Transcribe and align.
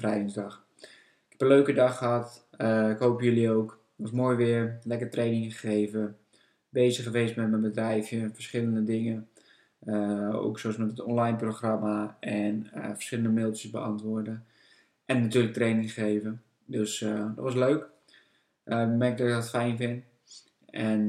Bevrijdingsdag. 0.00 0.66
Ik 0.78 0.88
heb 1.28 1.40
een 1.40 1.46
leuke 1.46 1.72
dag 1.72 1.98
gehad. 1.98 2.46
Eh, 2.50 2.90
ik 2.90 2.98
hoop 2.98 3.20
jullie 3.20 3.50
ook. 3.50 3.70
Het 3.70 4.06
was 4.06 4.10
mooi 4.10 4.36
weer. 4.36 4.78
Lekker 4.82 5.10
training 5.10 5.58
gegeven. 5.58 6.16
Bezig 6.68 7.04
geweest 7.04 7.36
met 7.36 7.50
mijn 7.50 7.62
bedrijfje. 7.62 8.30
Verschillende 8.32 8.84
dingen. 8.84 9.28
Eh, 9.78 10.34
ook 10.34 10.58
zoals 10.58 10.76
met 10.76 10.90
het 10.90 11.00
online 11.00 11.36
programma. 11.36 12.16
En 12.20 12.68
eh, 12.72 12.90
verschillende 12.92 13.30
mailtjes 13.30 13.70
beantwoorden. 13.70 14.44
En 15.04 15.22
natuurlijk 15.22 15.54
training 15.54 15.92
geven. 15.92 16.42
Dus 16.64 16.98
dat 16.98 17.36
was 17.36 17.54
leuk. 17.54 17.88
Ik 18.64 18.88
merk 18.88 19.18
dat 19.18 19.26
ik 19.26 19.32
dat 19.32 19.48
fijn 19.48 19.76
vind. 19.76 20.04
En 20.70 21.08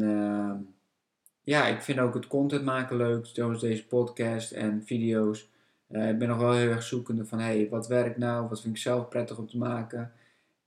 ja, 1.41 1.67
ik 1.67 1.81
vind 1.81 1.99
ook 1.99 2.13
het 2.13 2.27
content 2.27 2.63
maken 2.63 2.97
leuk. 2.97 3.25
Zoals 3.25 3.59
deze 3.59 3.87
podcast 3.87 4.51
en 4.51 4.83
video's. 4.85 5.49
Eh, 5.87 6.09
ik 6.09 6.17
ben 6.17 6.27
nog 6.27 6.37
wel 6.37 6.53
heel 6.53 6.69
erg 6.69 6.83
zoekende 6.83 7.25
van 7.25 7.39
hey, 7.39 7.69
wat 7.69 7.87
werkt 7.87 8.17
nou? 8.17 8.47
Wat 8.49 8.61
vind 8.61 8.75
ik 8.75 8.81
zelf 8.81 9.09
prettig 9.09 9.37
om 9.37 9.47
te 9.47 9.57
maken? 9.57 10.13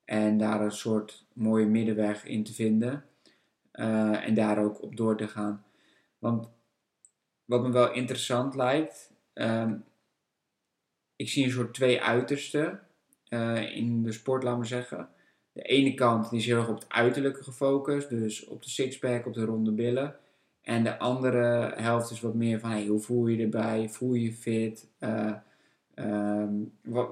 En 0.05 0.38
daar 0.38 0.61
een 0.61 0.72
soort 0.72 1.25
mooie 1.33 1.67
middenweg 1.67 2.25
in 2.25 2.44
te 2.44 2.55
vinden. 2.55 3.05
Eh, 3.70 4.27
en 4.27 4.34
daar 4.34 4.59
ook 4.59 4.83
op 4.83 4.97
door 4.97 5.17
te 5.17 5.28
gaan. 5.28 5.64
Want 6.19 6.48
wat 7.44 7.62
me 7.62 7.70
wel 7.70 7.92
interessant 7.92 8.55
lijkt, 8.55 9.12
ehm, 9.33 9.75
ik 11.17 11.28
zie 11.28 11.44
een 11.44 11.50
soort 11.50 11.75
twee 11.75 12.03
uitersten 12.03 12.81
eh, 13.28 13.77
in 13.77 14.03
de 14.03 14.12
sport, 14.12 14.42
laat 14.42 14.56
maar 14.56 14.66
zeggen. 14.66 15.09
De 15.53 15.62
ene 15.62 15.94
kant 15.94 16.31
die 16.31 16.39
is 16.39 16.47
heel 16.47 16.56
erg 16.56 16.69
op 16.69 16.78
het 16.78 16.89
uiterlijke 16.89 17.42
gefocust, 17.42 18.09
dus 18.09 18.44
op 18.44 18.62
de 18.62 18.70
sixpack, 18.70 19.27
op 19.27 19.34
de 19.34 19.44
ronde 19.44 19.72
billen. 19.72 20.16
En 20.62 20.84
de 20.84 20.98
andere 20.98 21.72
helft 21.77 22.11
is 22.11 22.20
wat 22.20 22.34
meer 22.34 22.61
van 22.61 22.70
hey, 22.70 22.86
hoe 22.86 23.00
voel 23.00 23.27
je 23.27 23.36
je 23.36 23.42
erbij? 23.42 23.89
Voel 23.89 24.14
je 24.14 24.22
je 24.22 24.33
fit? 24.33 24.89
Eh, 24.98 25.33
ehm, 25.94 26.55
wat, 26.83 27.11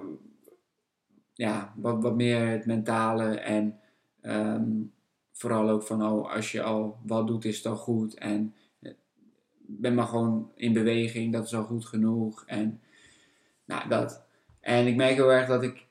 ja, 1.32 1.74
wat, 1.76 2.02
wat 2.02 2.16
meer 2.16 2.48
het 2.48 2.66
mentale 2.66 3.38
en 3.38 3.80
ehm, 4.20 4.70
vooral 5.32 5.69
ook 5.69 5.82
van 5.82 6.02
oh, 6.02 6.34
als 6.34 6.52
je 6.52 6.62
al 6.62 6.98
wat 7.06 7.26
doet 7.26 7.44
is 7.44 7.56
het 7.56 7.66
al 7.66 7.76
goed 7.76 8.14
en 8.14 8.54
eh, 8.80 8.92
ben 9.58 9.94
maar 9.94 10.06
gewoon 10.06 10.50
in 10.54 10.72
beweging, 10.72 11.32
dat 11.32 11.44
is 11.44 11.54
al 11.54 11.64
goed 11.64 11.84
genoeg 11.86 12.44
en 12.46 12.80
nou 13.64 13.88
dat. 13.88 14.24
En 14.60 14.86
ik 14.86 14.96
merk 14.96 15.14
heel 15.14 15.32
erg 15.32 15.48
dat 15.48 15.62
ik 15.62 15.86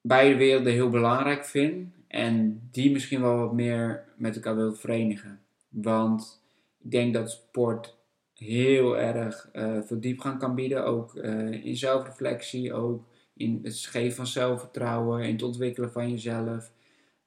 beide 0.00 0.36
werelden 0.36 0.72
heel 0.72 0.88
belangrijk 0.88 1.44
vind 1.44 1.94
en 2.08 2.68
die 2.70 2.92
misschien 2.92 3.20
wel 3.20 3.38
wat 3.38 3.52
meer 3.52 4.04
met 4.16 4.34
elkaar 4.34 4.56
wil 4.56 4.74
verenigen. 4.74 5.40
Want 5.72 6.42
ik 6.82 6.90
denk 6.90 7.14
dat 7.14 7.30
sport 7.30 7.96
heel 8.34 8.98
erg 8.98 9.48
eh, 9.52 9.80
veel 9.82 10.00
diepgang 10.00 10.38
kan 10.38 10.54
bieden, 10.54 10.84
ook 10.84 11.14
eh, 11.16 11.64
in 11.64 11.76
zelfreflectie, 11.76 12.72
ook 12.72 13.04
in 13.36 13.60
het 13.62 13.76
geven 13.76 14.16
van 14.16 14.26
zelfvertrouwen, 14.26 15.22
in 15.22 15.32
het 15.32 15.42
ontwikkelen 15.42 15.92
van 15.92 16.10
jezelf. 16.10 16.72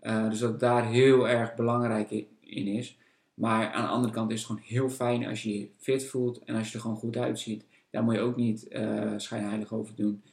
Uh, 0.01 0.29
dus 0.29 0.39
dat 0.39 0.59
daar 0.59 0.85
heel 0.85 1.27
erg 1.27 1.55
belangrijk 1.55 2.11
in 2.39 2.67
is. 2.67 2.97
Maar 3.33 3.71
aan 3.71 3.83
de 3.83 3.89
andere 3.89 4.13
kant 4.13 4.31
is 4.31 4.37
het 4.37 4.45
gewoon 4.45 4.61
heel 4.65 4.89
fijn 4.89 5.27
als 5.27 5.43
je 5.43 5.59
je 5.59 5.69
fit 5.77 6.05
voelt 6.05 6.43
en 6.43 6.55
als 6.55 6.67
je 6.67 6.73
er 6.73 6.79
gewoon 6.79 6.95
goed 6.95 7.17
uitziet. 7.17 7.65
Daar 7.89 8.03
moet 8.03 8.13
je 8.13 8.19
ook 8.19 8.35
niet 8.35 8.67
eh 8.67 9.13
schijnheilig 9.17 9.73
over 9.73 9.95
doen. 9.95 10.23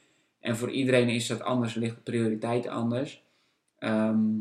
En 0.40 0.56
voor 0.56 0.70
iedereen 0.70 1.08
is 1.08 1.26
dat 1.26 1.42
anders, 1.42 1.74
ligt 1.74 1.94
de 1.94 2.02
prioriteit 2.02 2.66
anders. 2.66 3.24
Ehm, 3.78 4.38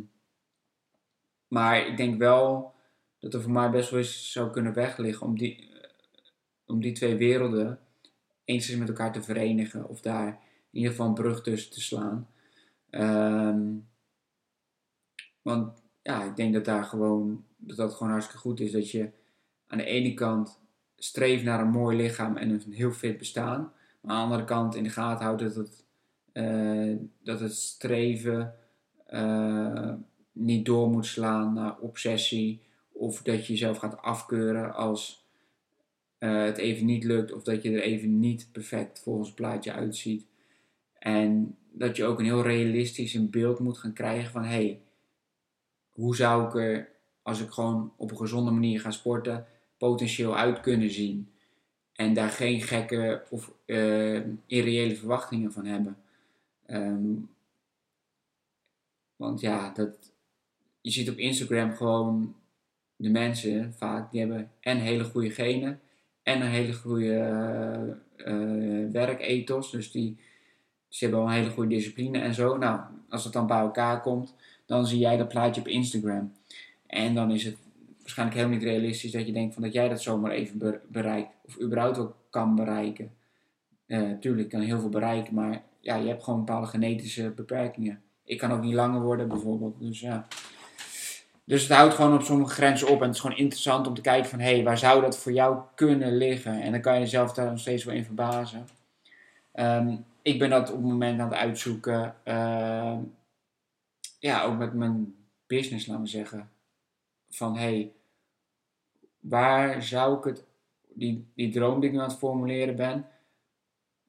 maar 1.48 1.88
ik 1.88 1.98
denk 1.98 2.18
wel 2.18 2.74
dat 3.22 3.34
er 3.34 3.42
voor 3.42 3.52
mij 3.52 3.70
best 3.70 3.90
wel 3.90 4.00
eens 4.00 4.32
zou 4.32 4.52
kunnen 4.52 4.74
wegliggen 4.74 5.28
om 5.28 5.38
die, 5.38 5.70
om 6.66 6.82
die 6.82 6.92
twee 6.92 7.16
werelden 7.16 7.80
eens 8.46 8.76
met 8.76 8.88
elkaar 8.88 9.14
te 9.14 9.22
verenigen. 9.22 9.88
Of 9.88 10.02
daar 10.02 10.28
in 10.72 10.78
ieder 10.78 10.92
geval 10.92 11.08
een 11.08 11.14
brug 11.14 11.44
tussen 11.44 11.72
te 11.72 11.82
slaan. 11.82 12.28
Ehm, 12.90 13.70
want 15.42 15.82
ja, 16.02 16.24
ik 16.24 16.36
denk 16.36 16.54
dat 16.54 16.66
daar 16.66 16.84
gewoon, 16.84 17.46
dat 17.58 17.78
dat 17.78 17.94
gewoon 17.94 18.12
hartstikke 18.12 18.42
goed 18.42 18.60
is. 18.60 18.72
Dat 18.72 18.92
je 18.92 19.10
aan 19.68 19.78
de 19.78 19.86
ene 19.86 20.14
kant 20.14 20.60
streeft 20.96 21.44
naar 21.44 21.60
een 21.60 21.72
mooi 21.72 21.98
lichaam 21.98 22.38
en 22.38 22.50
een 22.50 22.74
heel 22.74 22.92
fit 22.92 23.18
bestaan. 23.18 23.74
Maar 24.02 24.12
aan 24.12 24.18
de 24.18 24.24
andere 24.24 24.44
kant 24.44 24.76
in 24.76 24.84
de 24.84 24.90
gaten 24.90 25.26
houdt 25.26 25.42
dat 25.42 25.56
het, 25.56 25.86
eh, 26.32 26.96
dat 27.24 27.40
het 27.40 27.56
streven 27.56 28.56
eh, 29.06 29.94
niet 30.32 30.66
door 30.66 30.90
moet 30.90 31.06
slaan 31.06 31.54
naar 31.54 31.80
obsessie. 31.80 32.62
Of 32.92 33.22
dat 33.22 33.46
je 33.46 33.54
jezelf 33.54 33.78
gaat 33.78 34.02
afkeuren 34.02 34.74
als 34.74 35.26
eh, 36.18 36.44
het 36.44 36.58
even 36.58 36.86
niet 36.86 37.04
lukt. 37.04 37.34
Of 37.34 37.44
dat 37.44 37.64
je 37.64 37.72
er 37.72 37.82
even 37.82 38.20
niet 38.20 38.50
perfect 38.52 39.00
volgens 39.00 39.28
het 39.28 39.36
plaatje 39.38 39.74
uitziet. 39.74 40.26
En 41.00 41.58
dat 41.72 41.96
je 41.96 42.06
ook 42.06 42.20
een 42.20 42.26
heel 42.26 42.44
realistisch 42.44 43.30
beeld 43.30 43.60
moet 43.60 43.78
gaan 43.78 43.94
krijgen 43.94 44.32
van... 44.32 44.44
Hey, 44.44 44.82
hoe 45.90 46.16
zou 46.16 46.48
ik 46.48 46.56
er, 46.56 46.90
als 47.22 47.42
ik 47.42 47.50
gewoon 47.50 47.94
op 47.96 48.12
een 48.12 48.18
gezonde 48.18 48.52
manier 48.52 48.80
ga 48.80 48.92
sporten, 48.92 49.46
potentieel 49.78 50.38
uit 50.38 50.60
kunnen 50.60 50.92
zien? 50.92 51.30
En 51.94 52.14
daar 52.14 52.30
geen 52.30 52.62
gekke 52.62 53.24
of 53.30 53.54
eh, 53.66 54.22
irreële 54.46 54.96
verwachtingen 54.96 55.52
van 55.52 55.66
hebben. 55.66 55.98
Ehm, 56.66 57.14
want 59.16 59.40
ja, 59.40 59.70
dat, 59.70 60.12
je 60.82 60.92
ziet 60.92 61.10
op 61.10 61.18
Instagram 61.18 61.74
gewoon 61.74 62.36
de 63.02 63.10
mensen 63.10 63.74
vaak, 63.78 64.12
die 64.12 64.20
hebben 64.20 64.52
en 64.60 64.78
hele 64.78 65.04
goede 65.04 65.30
genen 65.30 65.80
en 66.24 66.42
een 66.42 66.48
hele 66.48 66.74
goede 66.74 67.16
eh, 68.16 68.92
werkethos. 68.92 69.72
Dus 69.72 69.92
die, 69.92 70.18
ze 70.88 71.04
hebben 71.04 71.24
wel 71.24 71.30
een 71.30 71.36
hele 71.36 71.50
goede 71.50 71.76
discipline 71.76 72.20
en 72.20 72.34
zo. 72.34 72.58
Nou, 72.58 72.80
als 73.10 73.24
het 73.24 73.34
dan 73.34 73.48
bij 73.48 73.60
elkaar 73.60 74.02
komt, 74.02 74.36
dan 74.66 74.88
zie 74.88 75.00
jij 75.00 75.18
dat 75.18 75.28
plaatje 75.28 75.62
op 75.62 75.68
Instagram. 75.68 76.32
En 76.88 77.16
dan 77.16 77.32
is 77.32 77.44
het 77.44 77.58
waarschijnlijk 78.00 78.38
helemaal 78.38 78.60
niet 78.60 78.68
realistisch 78.68 79.12
dat 79.12 79.26
je 79.26 79.34
denkt 79.34 79.54
van 79.54 79.64
dat 79.64 79.74
jij 79.74 79.90
dat 79.90 80.02
zomaar 80.02 80.32
even 80.32 80.58
be- 80.58 80.80
bereikt. 80.88 81.30
Of 81.46 81.62
überhaupt 81.62 81.98
wel 81.98 82.16
kan 82.30 82.56
bereiken. 82.56 83.12
Eh 83.86 84.12
tuurlijk, 84.20 84.50
kan 84.50 84.62
heel 84.62 84.80
veel 84.80 84.90
bereiken, 84.90 85.34
maar 85.34 85.64
ja, 85.80 85.96
je 85.96 86.08
hebt 86.08 86.24
gewoon 86.24 86.46
bepaalde 86.46 86.68
genetische 86.68 87.30
beperkingen. 87.36 88.02
Ik 88.26 88.38
kan 88.38 88.52
ook 88.52 88.62
niet 88.62 88.74
langer 88.74 89.02
worden 89.02 89.28
bijvoorbeeld. 89.28 89.80
Dus 89.80 90.00
ja. 90.00 90.28
Dus 91.44 91.62
het 91.62 91.72
houdt 91.72 91.94
gewoon 91.94 92.14
op 92.14 92.22
sommige 92.22 92.54
grenzen 92.54 92.88
op. 92.88 93.00
En 93.00 93.06
het 93.06 93.16
is 93.16 93.22
gewoon 93.22 93.38
interessant 93.38 93.88
om 93.88 93.94
te 93.94 94.02
kijken 94.02 94.30
van... 94.30 94.40
Hé, 94.40 94.54
hey, 94.54 94.64
waar 94.64 94.78
zou 94.78 95.02
dat 95.02 95.18
voor 95.18 95.32
jou 95.32 95.62
kunnen 95.76 96.18
liggen? 96.18 96.62
En 96.62 96.72
dan 96.72 96.82
kan 96.82 96.94
je 96.94 97.00
jezelf 97.00 97.34
daar 97.34 97.50
nog 97.50 97.60
steeds 97.60 97.84
wel 97.84 97.96
in 97.96 98.06
verbazen. 98.06 98.68
Ehm, 99.52 99.96
ik 100.22 100.40
ben 100.40 100.50
dat 100.50 100.70
op 100.70 100.76
het 100.76 100.86
moment 100.86 101.20
aan 101.20 101.30
het 101.30 101.38
uitzoeken. 101.38 102.16
ehm, 102.24 103.00
ja, 104.20 104.44
ook 104.44 104.58
met 104.58 104.74
mijn 104.74 105.16
business, 105.48 105.86
laten 105.86 106.04
we 106.04 106.10
zeggen. 106.10 106.50
Van, 107.30 107.56
hé, 107.56 107.62
hey, 107.62 107.92
waar 109.20 109.84
zou 109.84 110.18
ik 110.18 110.24
het... 110.24 110.44
Die, 110.94 111.32
die 111.36 111.52
droom 111.52 111.80
die 111.80 111.90
ik 111.90 111.96
nu 111.96 112.02
aan 112.02 112.10
het 112.10 112.18
formuleren 112.18 112.76
ben... 112.76 113.06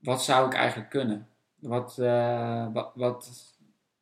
Wat 0.03 0.25
zou 0.25 0.47
ik 0.47 0.54
eigenlijk 0.54 0.91
kunnen? 0.91 1.28
Wat, 1.59 1.99
eh, 1.99 2.67
wat, 2.73 2.90
wat, 2.94 3.31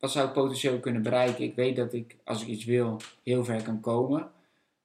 wat 0.01 0.11
zou 0.11 0.27
ik 0.27 0.33
potentieel 0.33 0.79
kunnen 0.79 1.01
bereiken? 1.01 1.43
Ik 1.43 1.55
weet 1.55 1.75
dat 1.75 1.93
ik, 1.93 2.17
als 2.23 2.41
ik 2.41 2.47
iets 2.47 2.65
wil, 2.65 2.97
heel 3.23 3.45
ver 3.45 3.63
kan 3.63 3.79
komen. 3.79 4.31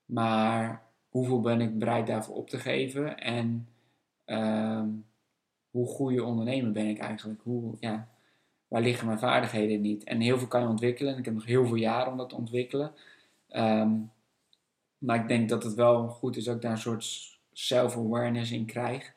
Maar 0.04 0.82
hoeveel 1.08 1.40
ben 1.40 1.60
ik 1.60 1.78
bereid 1.78 2.06
daarvoor 2.06 2.34
op 2.34 2.48
te 2.48 2.58
geven? 2.58 3.18
En 3.18 3.68
ehm, 4.24 4.88
hoe 5.70 5.86
goede 5.86 6.24
ondernemer 6.24 6.72
ben 6.72 6.86
ik 6.86 6.98
eigenlijk? 6.98 7.40
Hoe, 7.42 7.76
ja, 7.80 8.08
waar 8.68 8.82
liggen 8.82 9.06
mijn 9.06 9.18
vaardigheden 9.18 9.80
niet? 9.80 10.04
En 10.04 10.20
heel 10.20 10.38
veel 10.38 10.48
kan 10.48 10.60
je 10.60 10.68
ontwikkelen. 10.68 11.18
Ik 11.18 11.24
heb 11.24 11.34
nog 11.34 11.46
heel 11.46 11.66
veel 11.66 11.76
jaren 11.76 12.12
om 12.12 12.18
dat 12.18 12.28
te 12.28 12.36
ontwikkelen. 12.36 12.92
Ehm, 13.48 13.92
maar 14.98 15.20
ik 15.20 15.28
denk 15.28 15.48
dat 15.48 15.62
het 15.62 15.74
wel 15.74 16.08
goed 16.08 16.36
is 16.36 16.44
dat 16.44 16.54
ik 16.54 16.62
daar 16.62 16.70
een 16.70 16.78
soort 16.78 17.38
self-awareness 17.52 18.50
in 18.50 18.66
krijg. 18.66 19.12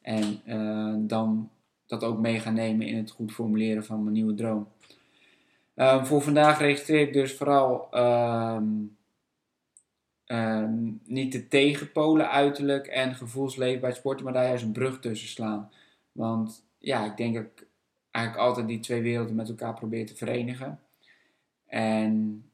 En 0.00 0.40
eh, 0.44 0.94
dan 0.98 1.50
dat 1.86 2.04
ook 2.04 2.18
mee 2.18 2.40
gaan 2.40 2.54
nemen 2.54 2.86
in 2.86 2.96
het 2.96 3.10
goed 3.10 3.32
formuleren 3.32 3.84
van 3.84 4.02
mijn 4.02 4.14
nieuwe 4.14 4.34
droom. 4.34 4.68
Ehm, 5.78 6.04
voor 6.04 6.22
vandaag 6.22 6.58
registreer 6.58 7.00
ik 7.00 7.12
dus 7.12 7.36
vooral 7.36 7.90
ehm, 7.90 8.66
ehm, 10.24 10.92
niet 11.04 11.32
de 11.32 11.48
tegenpolen 11.48 12.30
uiterlijk 12.30 12.86
en 12.86 13.14
gevoelsleven 13.14 13.80
bij 13.80 13.88
het 13.88 13.98
sporten, 13.98 14.24
maar 14.24 14.34
daar 14.34 14.46
juist 14.46 14.64
een 14.64 14.72
brug 14.72 15.00
tussen 15.00 15.28
slaan. 15.28 15.72
Want 16.12 16.64
ja, 16.78 17.04
ik 17.04 17.16
denk 17.16 17.34
dat 17.34 17.44
ik 17.44 17.66
eigenlijk 18.10 18.46
altijd 18.46 18.68
die 18.68 18.80
twee 18.80 19.02
werelden 19.02 19.34
met 19.34 19.48
elkaar 19.48 19.74
probeer 19.74 20.06
te 20.06 20.16
verenigen. 20.16 20.80
En 21.66 22.44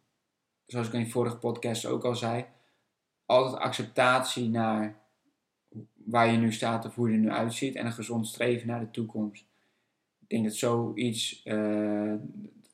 zoals 0.67 0.87
ik 0.87 0.93
in 0.93 1.03
die 1.03 1.13
vorige 1.13 1.37
podcast 1.37 1.87
ook 1.87 2.05
al 2.05 2.17
zei, 2.17 2.45
altijd 3.27 3.61
acceptatie 3.61 4.49
naar 4.49 4.97
waar 5.95 6.31
je 6.31 6.39
nu 6.39 6.53
staat 6.53 6.87
of 6.87 6.95
hoe 6.95 7.09
je 7.09 7.15
er 7.15 7.21
nu 7.21 7.31
uitziet 7.31 7.75
en 7.75 7.87
een 7.87 7.93
gezond 7.93 8.27
streven 8.27 8.67
naar 8.67 8.81
de 8.81 8.91
toekomst. 8.91 9.45
Ik 10.21 10.29
denk 10.29 10.45
dat 10.45 10.55
zoiets, 10.55 11.41
uh, 11.45 12.15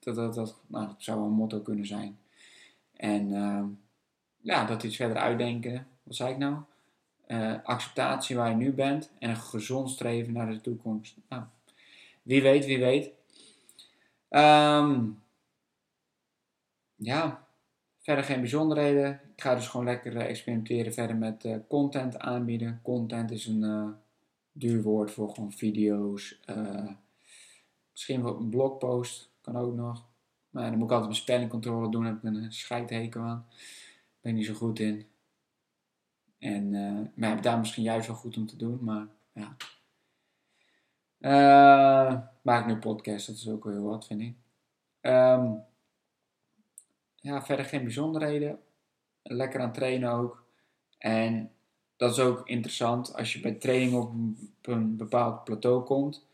dat, 0.00 0.14
dat, 0.14 0.35
dat, 0.35 0.56
nou, 0.67 0.88
zou 0.99 1.25
een 1.25 1.31
motto 1.31 1.61
kunnen 1.61 1.87
zijn. 1.87 2.19
En 2.97 3.32
uh, 3.32 3.64
ja, 4.41 4.64
dat 4.64 4.82
iets 4.82 4.97
verder 4.97 5.17
uitdenken. 5.17 5.87
Wat 6.02 6.17
zei 6.17 6.32
ik 6.32 6.38
nou? 6.38 6.56
Uh, 7.26 7.55
acceptatie 7.62 8.37
waar 8.37 8.49
je 8.49 8.56
nu 8.56 8.73
bent 8.73 9.11
en 9.19 9.31
een 9.31 9.37
gezond 9.37 9.91
streven 9.91 10.32
naar 10.32 10.50
de 10.50 10.61
toekomst. 10.61 11.17
Nou, 11.29 11.43
wie 12.23 12.43
weet, 12.43 12.64
wie 12.64 12.79
weet. 12.79 13.11
Um, 14.31 15.23
ja, 16.94 17.46
verder 17.99 18.25
geen 18.25 18.41
bijzonderheden. 18.41 19.20
Ik 19.37 19.43
ga 19.43 19.55
dus 19.55 19.69
gewoon 19.69 19.87
lekker 19.87 20.17
eh, 20.17 20.29
experimenteren 20.29 20.93
verder 20.93 21.17
met 21.17 21.44
uh, 21.44 21.56
content 21.69 22.19
aanbieden. 22.19 22.81
Content 22.82 23.31
is 23.31 23.46
een 23.46 23.94
duur 24.53 24.82
woord 24.82 25.11
voor 25.11 25.29
gewoon 25.29 25.53
video's. 25.53 26.41
misschien 27.91 28.23
wel 28.23 28.37
een 28.37 28.49
blogpost, 28.49 29.30
kan 29.40 29.56
ook 29.56 29.75
nog. 29.75 30.08
Maar 30.50 30.70
dan 30.70 30.78
moet 30.78 30.87
ik 30.87 30.92
altijd 30.92 31.10
mijn 31.10 31.22
spellingcontrole 31.22 31.90
doen, 31.90 32.02
daar 32.02 32.12
heb 32.12 32.25
ik 32.25 32.42
een 32.42 32.52
scheidhekel 32.52 33.20
aan. 33.20 33.46
Ben 34.20 34.32
ik 34.32 34.38
niet 34.38 34.46
zo 34.46 34.54
goed 34.54 34.78
in. 34.78 35.06
En, 36.38 36.70
maar 37.14 37.28
ja, 37.28 37.34
daar 37.34 37.58
misschien 37.58 37.82
juist 37.82 38.06
wel 38.06 38.16
goed 38.16 38.37
om 38.37 38.46
te 38.46 38.56
doen, 38.56 38.78
maar 38.84 39.06
ja. 39.32 39.56
maak 42.42 42.66
nu 42.66 42.76
podcast, 42.76 43.26
dat 43.26 43.37
is 43.37 43.48
ook 43.48 43.64
wel 43.64 43.72
heel 43.72 43.82
wat, 43.82 44.06
vind 44.06 44.20
ik. 44.20 44.34
Um, 45.00 45.62
ja, 47.20 47.43
verder 47.43 47.64
geen 47.64 47.82
bijzonderheden. 47.82 48.58
Lekker 49.22 49.60
aan 49.60 49.72
trainen 49.72 50.10
ook. 50.10 50.44
En 50.98 51.52
dat 51.96 52.10
is 52.10 52.19
ook 52.19 52.48
interessant 52.48 53.14
als 53.14 53.32
je 53.32 53.40
bij 53.40 53.52
training 53.52 53.94
op 53.94 54.12
een, 54.62 54.96
bepaald 54.96 55.44
plateau 55.44 55.84
komt. 55.84 56.26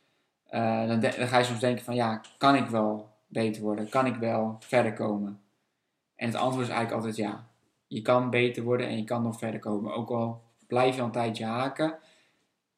Uh, 0.51 0.87
dan, 0.87 1.01
dan, 1.01 1.13
ga 1.13 1.39
je 1.39 1.45
soms 1.45 1.61
denken 1.61 1.85
van 1.85 1.95
ja, 1.95 2.21
kan 2.39 2.55
ik 2.55 2.67
wel 2.67 3.11
beter 3.27 3.63
worden? 3.63 3.89
Kan 3.89 4.07
ik 4.07 4.17
wel 4.17 4.57
verder 4.61 4.93
komen? 4.93 5.41
En 6.17 6.27
het 6.27 6.37
antwoord 6.37 6.67
is 6.67 6.73
eigenlijk 6.73 7.05
altijd 7.05 7.27
ja. 7.27 7.47
Je 7.87 8.03
kan 8.03 8.31
beter 8.31 8.63
worden 8.63 8.87
en 8.87 8.97
je 8.97 9.05
kan 9.05 9.23
nog 9.23 9.39
verder 9.39 9.61
komen. 9.61 9.95
Ook 9.95 10.11
al 10.11 10.43
blijf 10.67 10.95
je 10.95 11.01
al 11.01 11.07
een 11.07 11.13
tijdje 11.13 11.45
haken 11.45 11.99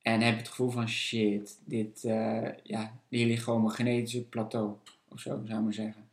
en 0.03 0.21
heb 0.21 0.33
je 0.33 0.41
het 0.41 0.49
gevoel 0.49 0.71
van 0.71 0.89
shit, 0.89 1.61
dit, 1.65 2.05
uh, 2.05 2.49
ja, 2.63 2.93
hier 3.09 3.27
ligt 3.27 3.43
gewoon 3.43 3.63
mijn 3.63 3.75
genetische 3.75 4.25
plateau. 4.25 4.73
Of 5.09 5.21
zo 5.21 5.41
zou 5.45 5.59
ik 5.59 5.65
maar 5.65 5.73
zeggen. 5.73 6.09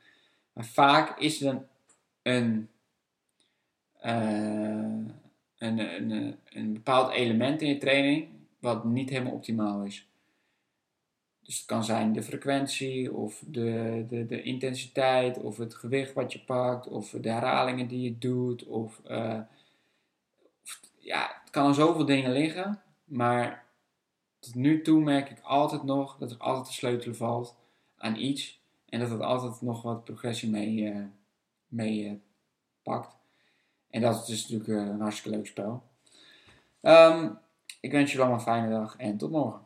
Maar 0.54 0.66
vaak 0.66 1.20
is 1.20 1.40
het 1.40 1.50
een 1.50 1.66
een, 2.26 2.70
uh, 4.06 5.12
een, 5.58 5.80
een, 5.80 6.36
een 6.46 6.74
bepaald 6.74 7.12
element 7.12 7.62
in 7.62 7.68
je 7.68 7.78
training 7.78 8.28
wat 8.60 8.84
niet 8.84 9.10
helemaal 9.10 9.34
optimaal 9.34 9.84
is. 9.84 10.08
Dus 11.46 11.58
het 11.58 11.66
kan 11.66 11.84
zijn 11.84 12.14
de 12.14 12.24
frequentie, 12.24 13.14
of 13.14 13.44
de, 13.48 14.06
de, 14.08 14.26
de 14.26 14.42
intensiteit, 14.42 15.38
of 15.38 15.58
het 15.58 15.76
gewicht 15.76 16.14
wat 16.14 16.34
je 16.34 16.40
pakt, 16.40 16.88
of 16.88 17.10
de 17.10 17.30
herhalingen 17.30 17.88
die 17.88 18.02
je 18.02 18.18
doet. 18.18 18.64
Of, 18.64 19.02
uh, 19.08 19.40
of, 20.64 20.80
ja, 20.98 21.40
het 21.44 21.52
kan 21.52 21.66
aan 21.66 21.74
zoveel 21.74 22.06
dingen 22.06 22.32
liggen, 22.32 22.82
maar 23.04 23.66
tot 24.40 24.56
nu 24.56 24.82
toe 24.82 25.02
merk 25.02 25.30
ik 25.30 25.40
altijd 25.42 25.84
nog 25.84 26.18
dat 26.18 26.32
er 26.32 26.38
altijd 26.38 26.66
te 26.66 26.74
sleutelen 26.74 27.16
valt 27.16 27.56
aan 27.98 28.16
iets. 28.16 28.60
En 28.90 29.00
dat 29.00 29.10
het 29.10 29.22
altijd 29.22 29.62
nog 29.62 29.82
wat 29.82 30.04
progressie 30.04 30.50
mee, 30.50 30.78
uh, 30.78 31.06
mee 31.68 32.04
uh, 32.04 32.14
pakt. 32.84 33.16
En 33.90 34.02
dat 34.02 34.28
is 34.28 34.48
natuurlijk 34.48 34.90
een 34.90 35.00
hartstikke 35.00 35.38
leuk 35.38 35.48
spel. 35.48 35.84
Um, 36.82 37.38
ik 37.80 37.92
wens 37.92 38.12
jullie 38.12 38.26
allemaal 38.26 38.48
een 38.48 38.54
fijne 38.54 38.70
dag 38.70 38.96
en 38.98 39.18
tot 39.18 39.32
morgen. 39.32 39.65